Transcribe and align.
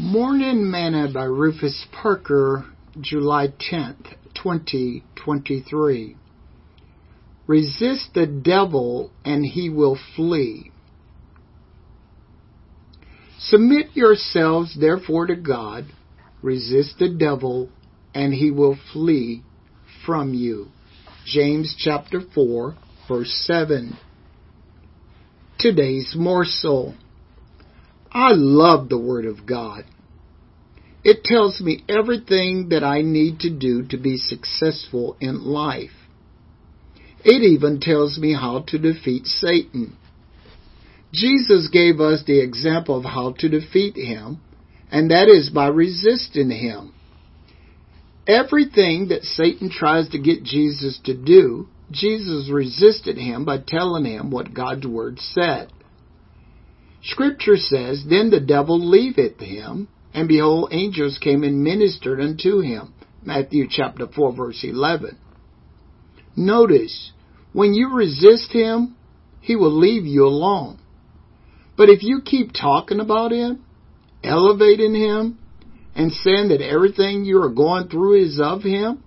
Morning 0.00 0.70
Manna 0.70 1.10
by 1.12 1.24
Rufus 1.24 1.84
Parker, 1.90 2.64
July 3.00 3.48
10th, 3.48 4.14
2023. 4.40 6.16
Resist 7.48 8.10
the 8.14 8.26
devil 8.28 9.10
and 9.24 9.44
he 9.44 9.68
will 9.68 9.98
flee. 10.14 10.70
Submit 13.40 13.86
yourselves 13.96 14.78
therefore 14.78 15.26
to 15.26 15.34
God, 15.34 15.86
resist 16.42 17.00
the 17.00 17.08
devil 17.08 17.68
and 18.14 18.32
he 18.32 18.52
will 18.52 18.78
flee 18.92 19.42
from 20.06 20.32
you. 20.32 20.68
James 21.26 21.74
chapter 21.76 22.20
4 22.20 22.76
verse 23.08 23.32
7. 23.48 23.98
Today's 25.58 26.14
morsel. 26.16 26.94
I 28.12 28.32
love 28.32 28.88
the 28.88 28.98
Word 28.98 29.26
of 29.26 29.46
God. 29.46 29.84
It 31.04 31.24
tells 31.24 31.60
me 31.60 31.84
everything 31.88 32.70
that 32.70 32.82
I 32.82 33.02
need 33.02 33.40
to 33.40 33.50
do 33.50 33.86
to 33.88 33.96
be 33.96 34.16
successful 34.16 35.16
in 35.20 35.44
life. 35.44 35.92
It 37.24 37.42
even 37.42 37.80
tells 37.80 38.18
me 38.18 38.34
how 38.34 38.64
to 38.68 38.78
defeat 38.78 39.26
Satan. 39.26 39.96
Jesus 41.12 41.68
gave 41.68 42.00
us 42.00 42.22
the 42.26 42.40
example 42.40 42.96
of 42.96 43.04
how 43.04 43.34
to 43.38 43.48
defeat 43.48 43.96
him, 43.96 44.40
and 44.90 45.10
that 45.10 45.28
is 45.28 45.50
by 45.50 45.68
resisting 45.68 46.50
him. 46.50 46.92
Everything 48.26 49.08
that 49.08 49.24
Satan 49.24 49.70
tries 49.70 50.08
to 50.10 50.18
get 50.18 50.42
Jesus 50.42 51.00
to 51.04 51.14
do, 51.14 51.68
Jesus 51.90 52.50
resisted 52.50 53.16
him 53.16 53.46
by 53.46 53.58
telling 53.66 54.04
him 54.04 54.30
what 54.30 54.52
God's 54.52 54.86
Word 54.86 55.18
said. 55.18 55.72
Scripture 57.02 57.56
says, 57.56 58.04
Then 58.08 58.30
the 58.30 58.40
devil 58.40 58.78
leaveth 58.78 59.40
him, 59.40 59.88
and 60.12 60.28
behold, 60.28 60.70
angels 60.72 61.18
came 61.18 61.44
and 61.44 61.62
ministered 61.62 62.20
unto 62.20 62.60
him. 62.60 62.94
Matthew 63.22 63.66
chapter 63.70 64.06
4 64.06 64.32
verse 64.32 64.64
11. 64.64 65.16
Notice, 66.36 67.12
when 67.52 67.74
you 67.74 67.94
resist 67.94 68.52
him, 68.52 68.96
he 69.40 69.56
will 69.56 69.76
leave 69.76 70.06
you 70.06 70.24
alone. 70.24 70.78
But 71.76 71.88
if 71.88 72.02
you 72.02 72.20
keep 72.24 72.52
talking 72.52 73.00
about 73.00 73.32
him, 73.32 73.64
elevating 74.22 74.94
him, 74.94 75.38
and 75.94 76.12
saying 76.12 76.48
that 76.48 76.60
everything 76.60 77.24
you 77.24 77.42
are 77.42 77.48
going 77.50 77.88
through 77.88 78.24
is 78.24 78.40
of 78.40 78.62
him, 78.62 79.02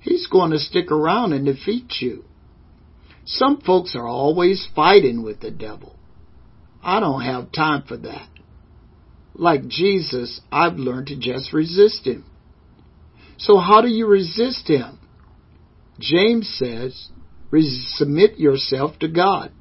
he's 0.00 0.26
going 0.26 0.50
to 0.50 0.58
stick 0.58 0.90
around 0.90 1.32
and 1.32 1.44
defeat 1.44 2.00
you. 2.00 2.24
Some 3.24 3.60
folks 3.60 3.94
are 3.94 4.06
always 4.06 4.66
fighting 4.74 5.22
with 5.22 5.40
the 5.40 5.50
devil. 5.50 5.96
I 6.82 7.00
don't 7.00 7.22
have 7.22 7.52
time 7.52 7.82
for 7.86 7.96
that. 7.96 8.28
Like 9.34 9.68
Jesus, 9.68 10.40
I've 10.50 10.76
learned 10.76 11.08
to 11.08 11.16
just 11.18 11.52
resist 11.52 12.06
him. 12.06 12.24
So 13.38 13.58
how 13.58 13.80
do 13.80 13.88
you 13.88 14.06
resist 14.06 14.68
him? 14.68 14.98
James 15.98 16.52
says, 16.58 17.08
submit 17.96 18.38
yourself 18.38 18.98
to 19.00 19.08
God. 19.08 19.52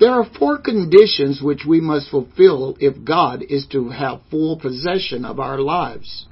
There 0.00 0.10
are 0.10 0.26
four 0.38 0.58
conditions 0.58 1.40
which 1.40 1.62
we 1.66 1.80
must 1.80 2.10
fulfill 2.10 2.76
if 2.80 3.04
God 3.04 3.42
is 3.48 3.66
to 3.72 3.90
have 3.90 4.22
full 4.30 4.58
possession 4.58 5.24
of 5.24 5.38
our 5.38 5.60
lives. 5.60 6.26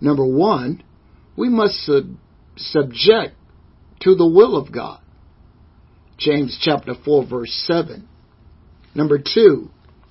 Number 0.00 0.24
one, 0.24 0.82
we 1.36 1.48
must 1.48 1.84
sub- 1.84 2.16
subject 2.56 3.34
to 4.00 4.14
the 4.14 4.26
will 4.26 4.56
of 4.56 4.72
God. 4.72 5.00
James 6.18 6.58
chapter 6.60 6.94
4 7.04 7.26
verse 7.26 7.52
7. 7.66 8.08
Number 8.96 9.18
two, 9.18 9.68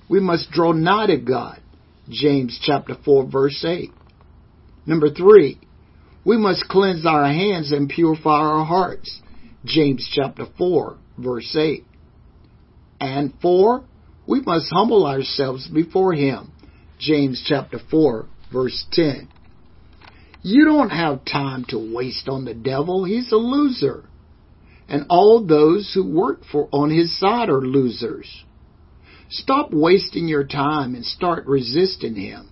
we 0.08 0.20
must 0.20 0.52
draw 0.52 0.70
nigh 0.70 1.08
to 1.08 1.16
God. 1.16 1.60
James 2.08 2.56
chapter 2.62 2.94
4 3.04 3.26
verse 3.28 3.64
8. 3.66 3.90
Number 4.86 5.10
three, 5.10 5.58
we 6.24 6.36
must 6.36 6.68
cleanse 6.68 7.04
our 7.04 7.24
hands 7.24 7.72
and 7.72 7.88
purify 7.88 8.38
our 8.38 8.64
hearts. 8.64 9.20
James 9.64 10.08
chapter 10.14 10.46
4 10.56 10.98
verse 11.18 11.56
8. 11.56 11.84
And 13.00 13.34
four, 13.42 13.82
we 14.28 14.40
must 14.42 14.70
humble 14.70 15.04
ourselves 15.04 15.66
before 15.66 16.14
Him. 16.14 16.52
James 17.00 17.44
chapter 17.44 17.80
4 17.90 18.26
verse 18.52 18.86
10. 18.92 19.28
You 20.42 20.64
don't 20.64 20.90
have 20.90 21.24
time 21.24 21.64
to 21.70 21.92
waste 21.92 22.28
on 22.28 22.44
the 22.44 22.54
devil. 22.54 23.02
He's 23.02 23.32
a 23.32 23.36
loser. 23.36 24.04
And 24.88 25.06
all 25.10 25.44
those 25.44 25.90
who 25.92 26.08
work 26.08 26.42
for 26.52 26.68
on 26.70 26.90
his 26.90 27.18
side 27.18 27.48
are 27.48 27.60
losers. 27.60 28.44
Stop 29.38 29.70
wasting 29.70 30.28
your 30.28 30.44
time 30.44 30.94
and 30.94 31.04
start 31.04 31.46
resisting 31.46 32.14
Him. 32.14 32.48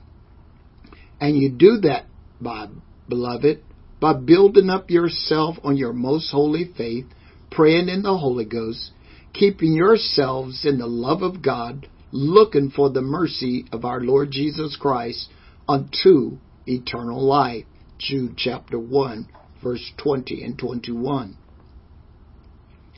And 1.19 1.35
you 1.37 1.49
do 1.51 1.79
that 1.79 2.05
by, 2.43 2.69
beloved, 3.09 3.63
by 4.01 4.13
building 4.13 4.69
up 4.69 4.91
yourself 4.91 5.57
on 5.65 5.79
your 5.79 5.95
most 5.95 6.31
holy 6.31 6.71
faith, 6.77 7.07
praying 7.51 7.89
in 7.89 8.03
the 8.03 8.19
Holy 8.19 8.45
Ghost, 8.45 8.91
keeping 9.33 9.73
yourselves 9.73 10.67
in 10.67 10.77
the 10.79 10.87
love 10.87 11.23
of 11.23 11.41
God, 11.41 11.89
looking 12.13 12.71
for 12.71 12.91
the 12.91 13.01
mercy 13.01 13.65
of 13.73 13.87
our 13.87 14.01
Lord 14.01 14.31
Jesus 14.31 14.77
Christ 14.77 15.31
unto 15.67 16.37
eternal 16.67 17.25
life. 17.25 17.65
Jude 17.99 18.35
chapter 18.37 18.79
1, 18.79 19.27
verse 19.63 19.93
20 19.97 20.45
and 20.45 20.59
21. 20.59 21.39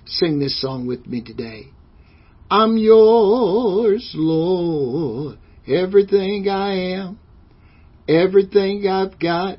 Sing 0.07 0.41
this 0.41 0.61
song 0.61 0.89
with 0.89 1.07
me 1.07 1.23
today. 1.23 1.69
I'm 2.51 2.77
yours, 2.77 4.13
Lord. 4.15 5.39
Everything 5.67 6.49
I 6.49 6.95
am, 6.95 7.19
everything 8.09 8.87
I've 8.87 9.19
got, 9.19 9.59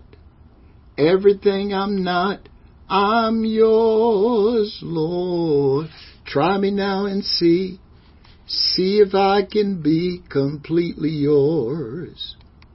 everything 0.97 1.73
I'm 1.73 2.03
not, 2.03 2.47
I'm 2.89 3.43
yours, 3.43 4.79
Lord. 4.81 5.89
Try 6.25 6.57
me 6.57 6.71
now 6.71 7.05
and 7.05 7.25
see, 7.25 7.79
see 8.47 8.99
if 8.99 9.13
I 9.13 9.41
can 9.43 9.81
be 9.81 10.21
completely 10.29 11.09
yours. 11.09 12.37